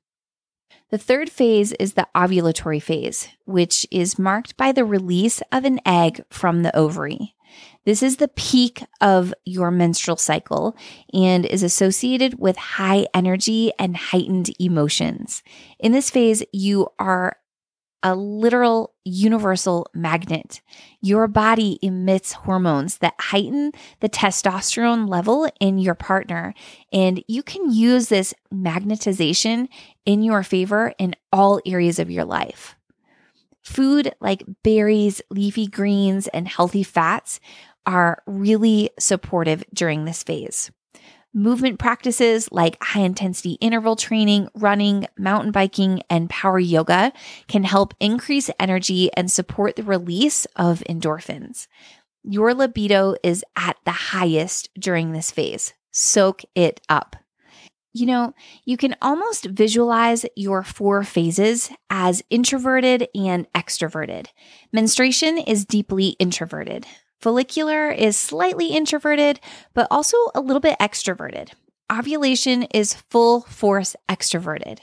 The 0.91 0.99
third 0.99 1.29
phase 1.29 1.73
is 1.73 1.95
the 1.95 2.07
ovulatory 2.15 2.81
phase, 2.81 3.29
which 3.47 3.87
is 3.91 4.19
marked 4.19 4.57
by 4.57 4.71
the 4.73 4.85
release 4.85 5.43
of 5.51 5.65
an 5.65 5.81
egg 5.85 6.25
from 6.31 6.63
the 6.63 6.75
ovary. 6.77 7.35
This 7.85 8.03
is 8.03 8.17
the 8.17 8.29
peak 8.29 8.83
of 9.01 9.35
your 9.45 9.71
menstrual 9.71 10.17
cycle 10.17 10.77
and 11.13 11.45
is 11.45 11.63
associated 11.63 12.39
with 12.39 12.57
high 12.57 13.07
energy 13.13 13.73
and 13.79 13.97
heightened 13.97 14.51
emotions. 14.59 15.43
In 15.79 15.93
this 15.93 16.11
phase, 16.11 16.43
you 16.53 16.89
are 16.99 17.37
a 18.05 18.15
literal 18.15 18.93
universal 19.05 19.89
magnet. 19.95 20.61
Your 21.01 21.27
body 21.27 21.79
emits 21.83 22.33
hormones 22.33 22.99
that 22.99 23.15
heighten 23.19 23.73
the 24.01 24.11
testosterone 24.11 25.09
level 25.09 25.49
in 25.59 25.79
your 25.79 25.95
partner, 25.95 26.55
and 26.93 27.25
you 27.27 27.43
can 27.43 27.73
use 27.73 28.09
this 28.09 28.35
magnetization 28.53 29.69
in 30.05 30.23
your 30.23 30.43
favor 30.43 30.93
in 30.99 31.17
all 31.33 31.61
areas 31.67 31.99
of 31.99 32.11
your 32.11 32.27
life. 32.27 32.77
Food 33.63 34.15
like 34.21 34.45
berries, 34.63 35.23
leafy 35.31 35.67
greens, 35.67 36.29
and 36.29 36.47
healthy 36.47 36.83
fats 36.83 37.41
are 37.87 38.23
really 38.27 38.91
supportive 38.99 39.65
during 39.73 40.05
this 40.05 40.23
phase. 40.23 40.71
Movement 41.37 41.81
practices 41.81 42.49
like 42.53 42.81
high 42.81 43.01
intensity 43.01 43.55
interval 43.55 43.97
training, 43.97 44.47
running, 44.55 45.09
mountain 45.19 45.51
biking, 45.51 46.01
and 46.09 46.31
power 46.31 46.61
yoga 46.61 47.13
can 47.49 47.65
help 47.65 47.93
increase 47.99 48.51
energy 48.61 49.13
and 49.15 49.29
support 49.29 49.75
the 49.75 49.83
release 49.83 50.45
of 50.55 50.85
endorphins. 50.89 51.67
Your 52.23 52.55
libido 52.55 53.17
is 53.25 53.45
at 53.57 53.77
the 53.85 53.91
highest 53.91 54.71
during 54.79 55.11
this 55.11 55.33
phase. 55.33 55.75
Soak 55.91 56.43
it 56.55 56.81
up. 56.89 57.17
You 57.93 58.07
know, 58.07 58.35
you 58.65 58.77
can 58.77 58.95
almost 59.03 59.47
visualize 59.47 60.25
your 60.37 60.63
four 60.63 61.03
phases 61.03 61.69
as 61.91 62.23
introverted 62.31 63.09
and 63.13 63.53
extroverted. 63.55 64.29
Menstruation 64.73 65.39
is 65.39 65.65
deeply 65.65 66.11
introverted. 66.21 66.87
Follicular 67.25 67.91
is 67.91 68.19
slightly 68.19 68.67
introverted, 68.67 69.41
but 69.73 69.89
also 69.91 70.15
a 70.35 70.43
little 70.43 70.61
bit 70.61 70.79
extroverted. 70.79 71.53
Ovulation 71.91 72.65
is 72.65 72.93
full 73.09 73.41
force 73.41 73.97
extroverted. 74.11 74.81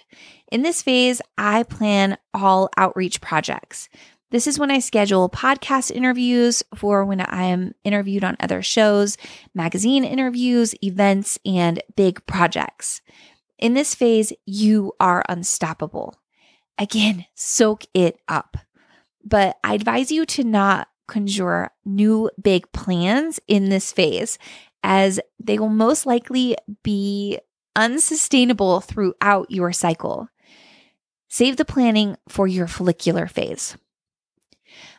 In 0.51 0.63
this 0.63 0.81
phase, 0.81 1.21
I 1.38 1.62
plan 1.62 2.17
all 2.33 2.71
outreach 2.77 3.21
projects. 3.21 3.89
This 4.31 4.48
is 4.48 4.57
when 4.57 4.71
I 4.71 4.79
schedule 4.79 5.29
podcast 5.29 5.91
interviews 5.91 6.63
for 6.74 7.05
when 7.05 7.21
I 7.21 7.43
am 7.43 7.75
interviewed 7.83 8.24
on 8.24 8.38
other 8.39 8.63
shows, 8.63 9.17
magazine 9.53 10.03
interviews, 10.03 10.74
events, 10.83 11.38
and 11.45 11.79
big 11.95 12.25
projects. 12.25 13.03
In 13.60 13.75
this 13.75 13.93
phase, 13.93 14.33
you 14.48 14.93
are 15.00 15.24
unstoppable. 15.29 16.15
Again, 16.79 17.27
soak 17.36 17.83
it 17.93 18.17
up. 18.27 18.57
But 19.24 19.57
I 19.63 19.75
advise 19.75 20.12
you 20.12 20.25
to 20.25 20.43
not 20.43 20.88
conjure 21.12 21.70
new 21.84 22.32
big 22.41 22.72
plans 22.72 23.39
in 23.48 23.70
this 23.70 23.91
phase, 23.91 24.39
as 24.82 25.20
they 25.39 25.60
will 25.60 25.70
most 25.70 26.06
likely 26.06 26.56
be 26.84 27.38
unsustainable 27.75 28.80
throughout 28.80 29.51
your 29.51 29.72
cycle. 29.74 30.30
Save 31.27 31.58
the 31.58 31.65
planning 31.65 32.18
for 32.27 32.48
your 32.48 32.68
follicular 32.68 33.27
phase. 33.27 33.77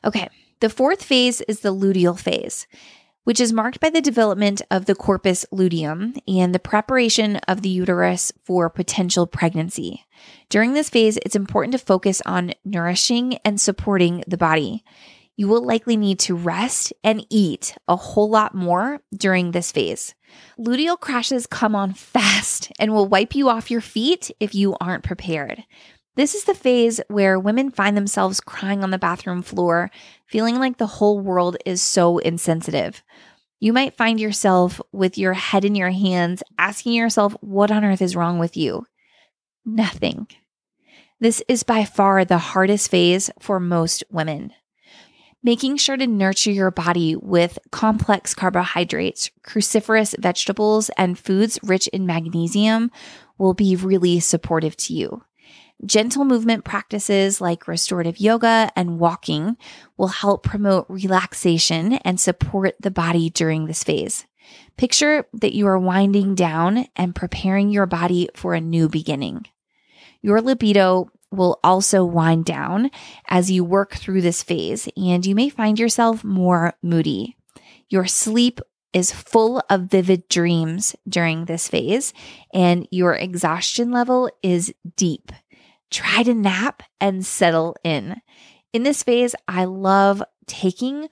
Okay, 0.05 0.29
the 0.61 0.71
fourth 0.71 1.03
phase 1.03 1.41
is 1.43 1.61
the 1.61 1.75
luteal 1.75 2.19
phase, 2.19 2.67
which 3.25 3.41
is 3.41 3.53
marked 3.53 3.81
by 3.81 3.89
the 3.89 4.01
development 4.01 4.61
of 4.71 4.85
the 4.85 4.95
corpus 4.95 5.47
luteum 5.51 6.15
and 6.29 6.55
the 6.55 6.59
preparation 6.59 7.37
of 7.49 7.63
the 7.63 7.69
uterus 7.69 8.33
for 8.45 8.69
potential 8.69 9.27
pregnancy. 9.27 10.05
During 10.51 10.75
this 10.75 10.91
phase, 10.91 11.17
it's 11.19 11.37
important 11.37 11.73
to 11.73 11.79
focus 11.79 12.21
on 12.27 12.53
nourishing 12.65 13.39
and 13.45 13.59
supporting 13.59 14.25
the 14.27 14.37
body 14.37 14.85
you 15.37 15.49
will 15.49 15.65
likely 15.65 15.97
need 15.97 16.19
to 16.21 16.35
rest 16.35 16.93
and 17.03 17.27
eat 17.31 17.77
a 17.89 17.97
whole 17.97 18.29
lot 18.29 18.55
more 18.55 19.01
during 19.17 19.51
this 19.51 19.73
phase. 19.73 20.15
Luteal 20.59 20.99
crashes 20.99 21.47
come 21.47 21.75
on 21.75 21.93
fast 21.95 22.71
and 22.79 22.93
will 22.93 23.09
wipe 23.09 23.35
you 23.35 23.49
off 23.49 23.71
your 23.71 23.81
feet 23.81 24.31
if 24.41 24.55
you 24.55 24.77
aren't 24.81 25.05
prepared. 25.05 25.65
This 26.15 26.35
is 26.35 26.45
the 26.45 26.55
phase 26.55 27.01
where 27.09 27.39
women 27.39 27.71
find 27.71 27.97
themselves 27.97 28.41
crying 28.41 28.85
on 28.85 28.91
the 28.91 28.99
bathroom 28.99 29.41
floor, 29.41 29.91
feeling 30.27 30.59
like 30.59 30.77
the 30.77 30.87
whole 30.87 31.19
world 31.19 31.57
is 31.65 31.81
so 31.81 32.19
insensitive. 32.19 33.03
You 33.61 33.73
might 33.73 33.97
find 33.97 34.21
yourself 34.21 34.81
with 34.93 35.17
your 35.17 35.33
head 35.33 35.65
in 35.65 35.75
your 35.75 35.91
hands, 35.91 36.43
asking 36.59 36.93
yourself, 36.93 37.35
What 37.41 37.71
on 37.71 37.85
earth 37.85 38.03
is 38.03 38.17
wrong 38.17 38.39
with 38.39 38.57
you? 38.57 38.87
Nothing. 39.65 40.27
This 41.19 41.43
is 41.49 41.63
by 41.63 41.85
far 41.85 42.25
the 42.25 42.39
hardest 42.39 42.91
phase 42.91 43.31
for 43.39 43.61
most 43.61 44.05
women. 44.11 44.53
Making 45.45 45.77
sure 45.77 45.97
to 45.97 46.07
nurture 46.07 46.53
your 46.53 46.71
body 46.71 47.17
with 47.17 47.59
complex 47.73 48.33
carbohydrates, 48.33 49.31
cruciferous 49.43 50.15
vegetables, 50.19 50.89
and 50.97 51.19
foods 51.19 51.59
rich 51.65 51.89
in 51.89 52.07
magnesium 52.07 52.93
will 53.39 53.53
be 53.53 53.75
really 53.75 54.21
supportive 54.21 54.77
to 54.77 54.95
you. 54.95 55.25
Gentle 55.85 56.25
movement 56.25 56.65
practices 56.65 57.41
like 57.41 57.67
restorative 57.67 58.21
yoga 58.21 58.71
and 58.77 59.01
walking 59.01 59.57
will 59.97 60.09
help 60.09 60.45
promote 60.45 60.87
relaxation 60.89 61.95
and 61.95 62.21
support 62.21 62.77
the 62.79 62.93
body 62.93 63.29
during 63.29 63.67
this 63.67 63.83
phase. 63.83 64.27
Picture 64.77 65.27
that 65.33 65.55
you 65.55 65.67
are 65.67 65.79
winding 65.79 66.37
down 66.37 66.87
and 66.95 67.17
preparing 67.17 67.71
your 67.71 67.87
body 67.87 68.29
for 68.37 68.55
a 68.55 68.61
new 68.61 68.89
beginning. 68.89 69.45
Your 70.21 70.41
libido 70.41 71.11
will 71.33 71.59
also 71.65 72.05
wind 72.05 72.45
down 72.45 72.91
as 73.29 73.51
you 73.51 73.65
work 73.65 73.95
through 73.95 74.21
this 74.21 74.43
phase, 74.43 74.89
and 74.97 75.25
you 75.25 75.35
may 75.35 75.49
find 75.49 75.79
yourself 75.79 76.23
more 76.23 76.75
moody. 76.83 77.37
Your 77.89 78.07
sleep 78.07 78.61
is 78.93 79.11
full 79.11 79.63
of 79.71 79.91
vivid 79.91 80.29
dreams 80.29 80.95
during 81.09 81.47
this 81.47 81.69
phase, 81.69 82.13
and 82.53 82.87
your 82.91 83.15
exhaustion 83.15 83.91
level 83.91 84.31
is 84.43 84.75
deep. 84.97 85.33
Try 85.91 86.23
to 86.23 86.35
nap 86.35 86.83
and 87.01 87.25
settle 87.25 87.77
in. 87.85 88.21
In 88.73 88.83
this 88.83 89.03
phase, 89.03 89.35
I 89.49 89.65
love 89.65 90.23
taking 90.47 91.09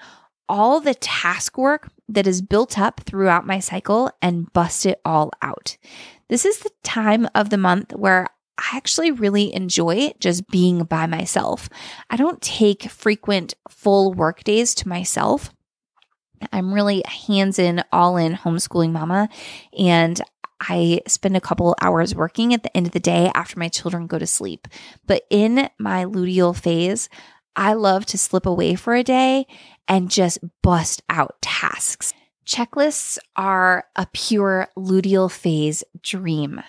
all 0.49 0.81
the 0.81 0.95
task 0.95 1.57
work 1.57 1.91
that 2.09 2.27
is 2.27 2.43
built 2.43 2.79
up 2.79 3.01
throughout 3.01 3.47
my 3.47 3.61
cycle 3.61 4.11
and 4.21 4.53
bust 4.53 4.85
it 4.85 5.01
all 5.05 5.31
out. 5.43 5.77
This 6.29 6.45
is 6.45 6.59
the 6.59 6.71
time 6.83 7.29
of 7.35 7.51
the 7.51 7.59
month 7.59 7.93
where 7.95 8.29
I 8.61 8.77
actually 8.77 9.11
really 9.11 9.55
enjoy 9.55 10.13
just 10.21 10.47
being 10.49 10.85
by 10.85 11.07
myself. 11.07 11.71
I 12.11 12.17
don't 12.17 12.41
take 12.43 12.91
frequent 12.91 13.55
full 13.71 14.13
work 14.13 14.45
days 14.45 14.75
to 14.77 14.89
myself. 14.89 15.51
I'm 16.53 16.73
really 16.73 17.03
hands 17.07 17.59
in, 17.59 17.83
all 17.91 18.17
in 18.19 18.35
homeschooling 18.35 18.93
mama. 18.93 19.31
And 19.79 20.21
I 20.61 21.01
spend 21.07 21.37
a 21.37 21.41
couple 21.41 21.75
hours 21.81 22.15
working 22.15 22.53
at 22.53 22.63
the 22.63 22.77
end 22.77 22.87
of 22.87 22.93
the 22.93 23.01
day 23.01 23.31
after 23.35 23.59
my 23.59 23.69
children 23.69 24.07
go 24.07 24.19
to 24.19 24.27
sleep. 24.27 24.69
But 25.07 25.23
in 25.31 25.71
my 25.79 26.05
luteal 26.05 26.55
phase, 26.55 27.09
I 27.57 27.73
love 27.73 28.05
to 28.07 28.19
slip 28.19 28.45
away 28.45 28.75
for 28.75 28.95
a 28.95 29.03
day 29.03 29.47
and 29.89 30.11
just 30.11 30.39
bust 30.63 31.03
out 31.09 31.41
tasks. 31.41 32.13
Checklists 32.47 33.19
are 33.37 33.85
a 33.97 34.07
pure 34.13 34.69
luteal 34.77 35.31
phase 35.31 35.83
dream. 36.03 36.61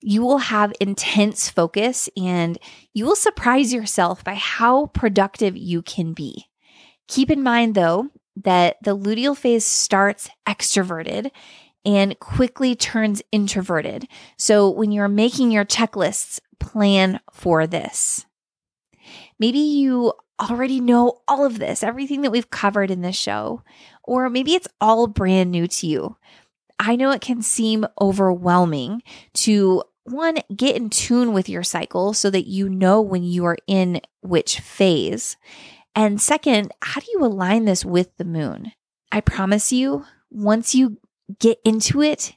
You 0.00 0.22
will 0.22 0.38
have 0.38 0.72
intense 0.80 1.50
focus 1.50 2.08
and 2.16 2.58
you 2.94 3.04
will 3.04 3.16
surprise 3.16 3.72
yourself 3.72 4.24
by 4.24 4.34
how 4.34 4.86
productive 4.86 5.56
you 5.56 5.82
can 5.82 6.12
be. 6.12 6.46
Keep 7.08 7.30
in 7.30 7.42
mind, 7.42 7.74
though, 7.74 8.08
that 8.36 8.76
the 8.82 8.96
luteal 8.96 9.36
phase 9.36 9.64
starts 9.64 10.30
extroverted 10.46 11.30
and 11.84 12.18
quickly 12.18 12.74
turns 12.74 13.22
introverted. 13.32 14.06
So 14.36 14.70
when 14.70 14.92
you're 14.92 15.08
making 15.08 15.50
your 15.50 15.64
checklists, 15.64 16.40
plan 16.58 17.20
for 17.32 17.66
this. 17.66 18.26
Maybe 19.38 19.58
you 19.58 20.12
already 20.40 20.80
know 20.80 21.20
all 21.26 21.44
of 21.44 21.58
this, 21.58 21.82
everything 21.82 22.22
that 22.22 22.30
we've 22.30 22.50
covered 22.50 22.90
in 22.90 23.00
this 23.00 23.16
show, 23.16 23.62
or 24.04 24.30
maybe 24.30 24.54
it's 24.54 24.68
all 24.80 25.06
brand 25.06 25.50
new 25.50 25.66
to 25.66 25.86
you. 25.86 26.16
I 26.78 26.96
know 26.96 27.10
it 27.10 27.20
can 27.20 27.42
seem 27.42 27.86
overwhelming 28.00 29.02
to 29.34 29.82
one, 30.04 30.38
get 30.54 30.76
in 30.76 30.90
tune 30.90 31.32
with 31.32 31.48
your 31.48 31.62
cycle 31.62 32.14
so 32.14 32.30
that 32.30 32.46
you 32.48 32.68
know 32.68 33.00
when 33.00 33.22
you 33.22 33.44
are 33.44 33.58
in 33.66 34.00
which 34.22 34.60
phase. 34.60 35.36
And 35.94 36.20
second, 36.20 36.72
how 36.82 37.00
do 37.00 37.06
you 37.12 37.24
align 37.24 37.64
this 37.64 37.84
with 37.84 38.16
the 38.16 38.24
moon? 38.24 38.72
I 39.12 39.20
promise 39.20 39.72
you, 39.72 40.04
once 40.30 40.74
you 40.74 40.98
get 41.38 41.58
into 41.64 42.02
it, 42.02 42.34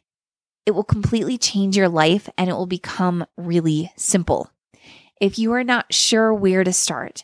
it 0.66 0.72
will 0.72 0.84
completely 0.84 1.38
change 1.38 1.76
your 1.78 1.90
life 1.90 2.30
and 2.38 2.50
it 2.50 2.54
will 2.54 2.66
become 2.66 3.26
really 3.38 3.92
simple. 3.96 4.50
If 5.20 5.38
you 5.38 5.54
are 5.54 5.64
not 5.64 5.94
sure 5.94 6.34
where 6.34 6.64
to 6.64 6.74
start, 6.74 7.24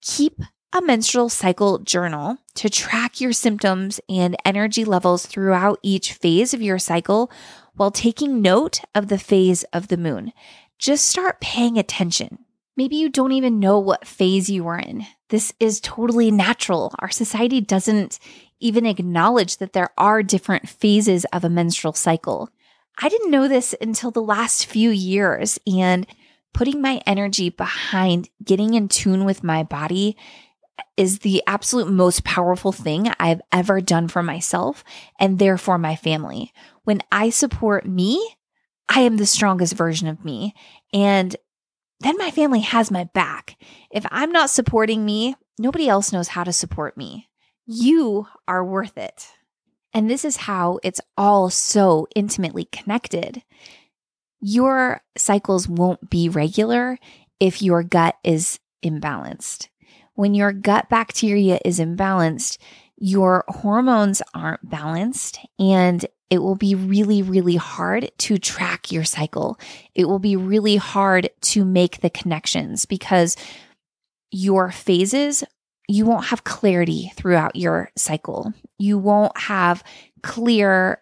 keep 0.00 0.40
a 0.72 0.82
menstrual 0.82 1.28
cycle 1.28 1.78
journal 1.78 2.38
to 2.54 2.68
track 2.68 3.20
your 3.20 3.32
symptoms 3.32 4.00
and 4.08 4.36
energy 4.44 4.84
levels 4.84 5.26
throughout 5.26 5.78
each 5.82 6.12
phase 6.12 6.52
of 6.52 6.62
your 6.62 6.78
cycle 6.78 7.30
while 7.76 7.90
taking 7.90 8.42
note 8.42 8.80
of 8.94 9.08
the 9.08 9.18
phase 9.18 9.62
of 9.72 9.88
the 9.88 9.96
moon. 9.96 10.32
Just 10.78 11.06
start 11.06 11.40
paying 11.40 11.78
attention. 11.78 12.38
Maybe 12.76 12.96
you 12.96 13.08
don't 13.08 13.32
even 13.32 13.60
know 13.60 13.78
what 13.78 14.06
phase 14.06 14.50
you 14.50 14.66
are 14.66 14.78
in. 14.78 15.06
This 15.28 15.52
is 15.58 15.80
totally 15.80 16.30
natural. 16.30 16.94
Our 16.98 17.10
society 17.10 17.60
doesn't 17.60 18.18
even 18.60 18.86
acknowledge 18.86 19.58
that 19.58 19.72
there 19.72 19.90
are 19.96 20.22
different 20.22 20.68
phases 20.68 21.24
of 21.32 21.44
a 21.44 21.50
menstrual 21.50 21.94
cycle. 21.94 22.50
I 23.00 23.08
didn't 23.08 23.30
know 23.30 23.48
this 23.48 23.74
until 23.80 24.10
the 24.10 24.22
last 24.22 24.66
few 24.66 24.90
years, 24.90 25.58
and 25.66 26.06
putting 26.54 26.80
my 26.80 27.02
energy 27.06 27.50
behind 27.50 28.30
getting 28.42 28.72
in 28.72 28.88
tune 28.88 29.26
with 29.26 29.44
my 29.44 29.62
body 29.62 30.16
is 30.96 31.20
the 31.20 31.42
absolute 31.46 31.88
most 31.90 32.24
powerful 32.24 32.72
thing 32.72 33.08
I've 33.18 33.42
ever 33.52 33.80
done 33.80 34.08
for 34.08 34.22
myself 34.22 34.84
and 35.18 35.38
therefore 35.38 35.78
my 35.78 35.96
family. 35.96 36.52
When 36.84 37.02
I 37.12 37.30
support 37.30 37.86
me, 37.86 38.36
I 38.88 39.00
am 39.00 39.16
the 39.16 39.26
strongest 39.26 39.74
version 39.74 40.08
of 40.08 40.24
me. 40.24 40.54
And 40.92 41.36
then 42.00 42.16
my 42.18 42.30
family 42.30 42.60
has 42.60 42.90
my 42.90 43.04
back. 43.04 43.56
If 43.90 44.06
I'm 44.10 44.32
not 44.32 44.50
supporting 44.50 45.04
me, 45.04 45.34
nobody 45.58 45.88
else 45.88 46.12
knows 46.12 46.28
how 46.28 46.44
to 46.44 46.52
support 46.52 46.96
me. 46.96 47.28
You 47.66 48.26
are 48.46 48.64
worth 48.64 48.96
it. 48.96 49.28
And 49.92 50.10
this 50.10 50.24
is 50.24 50.36
how 50.36 50.78
it's 50.82 51.00
all 51.16 51.48
so 51.50 52.06
intimately 52.14 52.66
connected. 52.66 53.42
Your 54.40 55.00
cycles 55.16 55.66
won't 55.66 56.10
be 56.10 56.28
regular 56.28 56.98
if 57.40 57.62
your 57.62 57.82
gut 57.82 58.16
is 58.22 58.60
imbalanced. 58.84 59.68
When 60.16 60.34
your 60.34 60.52
gut 60.52 60.88
bacteria 60.88 61.60
is 61.64 61.78
imbalanced, 61.78 62.58
your 62.96 63.44
hormones 63.48 64.22
aren't 64.34 64.68
balanced 64.68 65.38
and 65.58 66.04
it 66.28 66.38
will 66.38 66.56
be 66.56 66.74
really, 66.74 67.22
really 67.22 67.56
hard 67.56 68.10
to 68.18 68.38
track 68.38 68.90
your 68.90 69.04
cycle. 69.04 69.60
It 69.94 70.06
will 70.06 70.18
be 70.18 70.34
really 70.34 70.76
hard 70.76 71.30
to 71.42 71.64
make 71.64 72.00
the 72.00 72.10
connections 72.10 72.84
because 72.84 73.36
your 74.32 74.70
phases, 74.70 75.44
you 75.88 76.04
won't 76.04 76.26
have 76.26 76.44
clarity 76.44 77.12
throughout 77.14 77.54
your 77.54 77.90
cycle. 77.96 78.52
You 78.78 78.98
won't 78.98 79.38
have 79.38 79.84
clear 80.22 81.00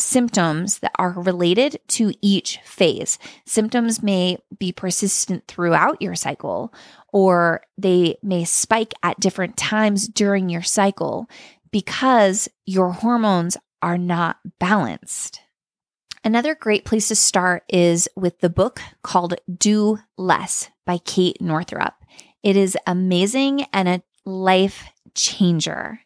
symptoms 0.00 0.80
that 0.80 0.92
are 0.98 1.12
related 1.12 1.78
to 1.88 2.12
each 2.20 2.58
phase. 2.64 3.18
Symptoms 3.46 4.02
may 4.02 4.38
be 4.58 4.72
persistent 4.72 5.46
throughout 5.46 6.00
your 6.02 6.14
cycle, 6.14 6.74
or 7.12 7.62
they 7.78 8.16
may 8.22 8.44
spike 8.44 8.94
at 9.02 9.20
different 9.20 9.56
times 9.56 10.08
during 10.08 10.48
your 10.48 10.62
cycle 10.62 11.28
because 11.70 12.48
your 12.66 12.92
hormones 12.92 13.56
are 13.82 13.98
not 13.98 14.38
balanced. 14.58 15.40
Another 16.22 16.54
great 16.54 16.84
place 16.84 17.08
to 17.08 17.14
start 17.14 17.64
is 17.68 18.08
with 18.14 18.40
the 18.40 18.50
book 18.50 18.80
called 19.02 19.34
Do 19.56 19.98
Less 20.18 20.68
by 20.84 20.98
Kate 20.98 21.40
Northrup. 21.40 21.94
It 22.42 22.56
is 22.56 22.76
amazing 22.86 23.64
and 23.72 23.88
a 23.88 24.02
life 24.26 24.84
changer. 25.14 26.00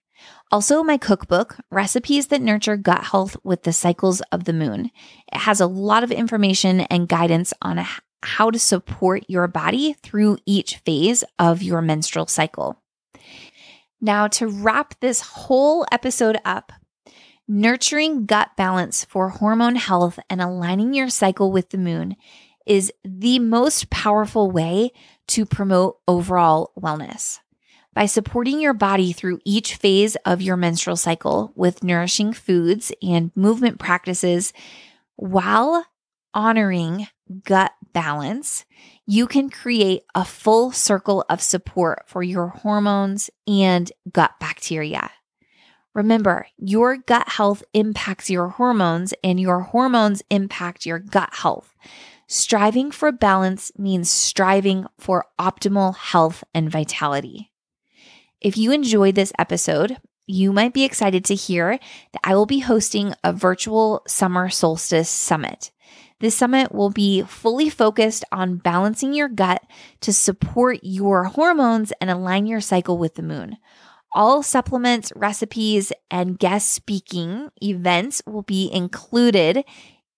Also, 0.55 0.85
my 0.85 0.97
cookbook, 0.97 1.57
Recipes 1.73 2.29
That 2.29 2.40
Nurture 2.40 2.77
Gut 2.77 3.03
Health 3.07 3.37
with 3.43 3.64
the 3.64 3.73
Cycles 3.73 4.21
of 4.31 4.45
the 4.45 4.53
Moon. 4.53 4.93
It 5.33 5.38
has 5.38 5.61
a 5.61 5.67
lot 5.67 6.05
of 6.05 6.12
information 6.12 6.83
and 6.83 7.09
guidance 7.09 7.53
on 7.61 7.85
how 8.23 8.53
to 8.53 8.59
support 8.61 9.25
your 9.27 9.49
body 9.49 9.95
through 9.95 10.38
each 10.47 10.77
phase 10.77 11.25
of 11.40 11.61
your 11.61 11.83
menstrual 11.83 12.29
cycle. 12.29 12.81
Now, 14.01 14.29
to 14.29 14.47
wrap 14.47 14.95
this 15.01 15.23
whole 15.23 15.87
episode 15.90 16.38
up, 16.45 16.71
Nurturing 17.49 18.25
gut 18.25 18.51
balance 18.57 19.05
for 19.05 19.31
hormone 19.31 19.75
health 19.75 20.21
and 20.31 20.40
aligning 20.40 20.95
your 20.95 21.09
cycle 21.09 21.51
with 21.51 21.71
the 21.71 21.79
moon 21.79 22.14
is 22.64 22.93
the 23.05 23.40
most 23.40 23.90
powerful 23.90 24.53
way 24.53 24.93
to 25.27 25.45
promote 25.45 25.99
overall 26.07 26.71
wellness. 26.79 27.40
By 27.94 28.07
supporting 28.07 28.61
your 28.61 28.74
body 28.74 29.12
through 29.12 29.38
each 29.44 29.76
phase 29.76 30.16
of 30.26 30.42
your 30.42 30.57
menstrual 30.57 30.96
cycle 30.96 31.52
with 31.54 31.85
nourishing 31.85 32.33
foods 32.33 32.92
and 33.00 33.30
movement 33.37 33.78
practices 33.78 34.52
while 35.14 35.87
honoring 36.35 37.07
gut 37.44 37.72
balance, 37.92 38.64
you 39.07 39.28
can 39.28 39.48
create 39.48 40.02
a 40.14 40.24
full 40.24 40.72
circle 40.72 41.24
of 41.30 41.40
support 41.40 42.02
for 42.07 42.24
your 42.24 42.48
hormones 42.48 43.30
and 43.46 43.92
gut 44.12 44.33
bacteria. 44.40 45.11
Remember, 45.94 46.48
your 46.59 46.96
gut 46.96 47.28
health 47.28 47.62
impacts 47.72 48.28
your 48.28 48.48
hormones, 48.48 49.14
and 49.22 49.38
your 49.38 49.61
hormones 49.61 50.24
impact 50.28 50.85
your 50.85 50.98
gut 50.98 51.33
health. 51.33 51.72
Striving 52.26 52.90
for 52.90 53.12
balance 53.12 53.70
means 53.78 54.11
striving 54.11 54.87
for 54.98 55.26
optimal 55.38 55.94
health 55.94 56.42
and 56.52 56.68
vitality. 56.68 57.52
If 58.44 58.59
you 58.59 58.72
enjoyed 58.72 59.14
this 59.14 59.33
episode, 59.38 59.96
you 60.26 60.52
might 60.52 60.74
be 60.74 60.85
excited 60.85 61.24
to 61.24 61.35
hear 61.35 61.78
that 62.12 62.20
I 62.22 62.35
will 62.35 62.44
be 62.44 62.59
hosting 62.59 63.14
a 63.24 63.33
virtual 63.33 64.02
summer 64.07 64.50
solstice 64.50 65.09
summit. 65.09 65.72
This 66.20 66.37
summit 66.37 66.70
will 66.70 66.90
be 66.90 67.22
fully 67.22 67.70
focused 67.70 68.22
on 68.30 68.59
balancing 68.59 69.14
your 69.14 69.30
gut 69.30 69.62
to 70.02 70.12
support 70.12 70.80
your 70.83 71.24
hormones 71.24 71.90
and 72.02 72.11
align 72.11 72.44
your 72.44 72.61
cycle 72.61 72.98
with 72.98 73.14
the 73.14 73.22
moon. 73.22 73.57
All 74.14 74.42
supplements, 74.42 75.11
recipes, 75.16 75.90
and 76.11 76.38
guest 76.38 76.70
speaking 76.70 77.48
events 77.62 78.20
will 78.26 78.42
be 78.42 78.70
included 78.70 79.64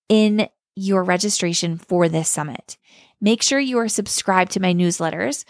in 0.09 0.49
your 0.75 1.05
registration 1.05 1.79
for 1.79 2.09
this 2.09 2.29
summit. 2.29 2.77
Make 3.21 3.43
sure 3.43 3.61
you 3.61 3.79
are 3.79 3.89
subscribed 3.89 4.51
to 4.53 4.61
my 4.61 4.75
newsletters 4.75 5.45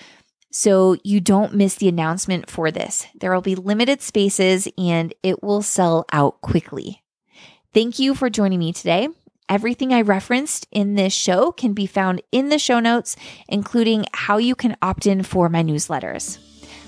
so 0.51 0.97
you 1.05 1.21
don't 1.21 1.55
miss 1.55 1.75
the 1.75 1.89
announcement 1.89 2.51
for 2.51 2.71
this. 2.71 3.07
There 3.19 3.33
will 3.33 3.43
be 3.43 3.55
limited 3.55 4.01
spaces 4.03 4.69
and 4.79 5.13
it 5.23 5.43
will 5.43 5.63
sell 5.63 6.05
out 6.13 6.41
quickly. 6.41 7.03
Thank 7.75 7.99
you 7.99 8.15
for 8.15 8.31
joining 8.31 8.59
me 8.59 8.73
today. 8.73 9.09
Everything 9.49 9.93
I 9.93 10.01
referenced 10.01 10.67
in 10.73 10.95
this 10.95 11.13
show 11.13 11.53
can 11.53 11.73
be 11.73 11.87
found 11.87 12.21
in 12.33 12.49
the 12.49 12.59
show 12.59 12.81
notes, 12.81 13.17
including 13.49 14.07
how 14.13 14.39
you 14.39 14.55
can 14.55 14.77
opt 14.83 15.07
in 15.07 15.23
for 15.23 15.49
my 15.49 15.63
newsletters. 15.63 16.39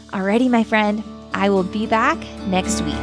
Alrighty, 0.08 0.50
my 0.50 0.64
friend, 0.64 1.04
I 1.34 1.50
will 1.50 1.62
be 1.62 1.86
back 1.86 2.18
next 2.46 2.80
week. 2.80 2.94